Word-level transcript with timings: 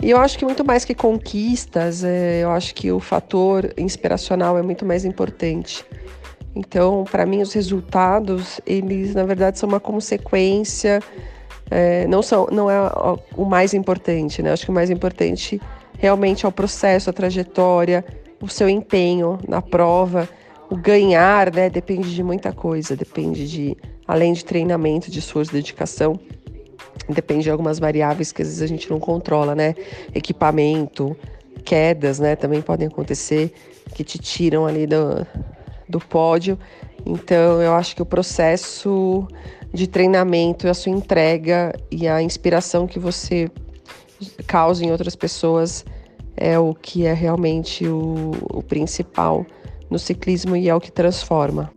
E 0.00 0.10
eu 0.10 0.18
acho 0.18 0.38
que 0.38 0.44
muito 0.44 0.64
mais 0.64 0.84
que 0.84 0.94
conquistas, 0.94 2.04
é, 2.04 2.44
eu 2.44 2.50
acho 2.50 2.74
que 2.74 2.92
o 2.92 3.00
fator 3.00 3.72
inspiracional 3.76 4.56
é 4.56 4.62
muito 4.62 4.86
mais 4.86 5.04
importante. 5.04 5.84
Então, 6.54 7.04
para 7.10 7.26
mim, 7.26 7.42
os 7.42 7.52
resultados, 7.52 8.60
eles 8.64 9.14
na 9.14 9.24
verdade 9.24 9.58
são 9.58 9.68
uma 9.68 9.80
consequência, 9.80 11.00
é, 11.70 12.06
não, 12.06 12.22
são, 12.22 12.46
não 12.50 12.70
é 12.70 12.78
o 13.36 13.44
mais 13.44 13.74
importante, 13.74 14.42
né? 14.42 14.52
Acho 14.52 14.64
que 14.64 14.70
o 14.70 14.74
mais 14.74 14.88
importante 14.88 15.60
realmente 15.98 16.46
é 16.46 16.48
o 16.48 16.52
processo, 16.52 17.10
a 17.10 17.12
trajetória, 17.12 18.04
o 18.40 18.48
seu 18.48 18.68
empenho 18.68 19.38
na 19.46 19.60
prova. 19.60 20.28
O 20.70 20.76
ganhar, 20.76 21.52
né, 21.52 21.70
depende 21.70 22.14
de 22.14 22.22
muita 22.22 22.52
coisa, 22.52 22.94
depende 22.94 23.48
de, 23.48 23.76
além 24.06 24.32
de 24.32 24.44
treinamento, 24.44 25.10
de 25.10 25.18
esforço, 25.18 25.50
dedicação, 25.52 26.20
depende 27.08 27.44
de 27.44 27.50
algumas 27.50 27.78
variáveis 27.78 28.32
que 28.32 28.42
às 28.42 28.48
vezes 28.48 28.62
a 28.62 28.66
gente 28.66 28.90
não 28.90 29.00
controla, 29.00 29.54
né? 29.54 29.74
Equipamento, 30.14 31.16
quedas, 31.64 32.18
né, 32.18 32.34
também 32.34 32.62
podem 32.62 32.88
acontecer 32.88 33.52
que 33.94 34.02
te 34.02 34.18
tiram 34.18 34.66
ali 34.66 34.86
do, 34.86 35.26
do 35.88 36.00
pódio. 36.00 36.58
Então, 37.04 37.60
eu 37.60 37.74
acho 37.74 37.94
que 37.94 38.02
o 38.02 38.06
processo 38.06 39.26
de 39.72 39.86
treinamento, 39.86 40.68
a 40.68 40.74
sua 40.74 40.92
entrega 40.92 41.74
e 41.90 42.08
a 42.08 42.22
inspiração 42.22 42.86
que 42.86 42.98
você 42.98 43.50
causa 44.46 44.84
em 44.84 44.90
outras 44.90 45.14
pessoas 45.14 45.84
é 46.36 46.58
o 46.58 46.74
que 46.74 47.06
é 47.06 47.12
realmente 47.12 47.86
o, 47.86 48.32
o 48.52 48.62
principal 48.62 49.44
no 49.90 49.98
ciclismo 49.98 50.56
e 50.56 50.68
é 50.68 50.74
o 50.74 50.80
que 50.80 50.90
transforma. 50.90 51.70